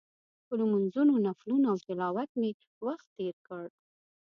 [0.45, 2.51] په لمونځونو، نفلونو او تلاوت مې
[2.85, 3.65] وخت تېر کړ.